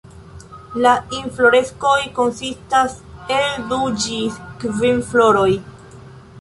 [0.85, 2.97] La infloreskoj konsistas
[3.37, 5.49] el du ĝis kvin floroj.